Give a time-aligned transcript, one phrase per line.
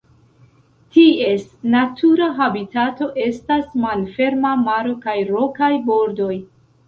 [0.95, 1.43] Ties
[1.73, 6.33] natura habitato estas malferma maro kaj rokaj bordoj.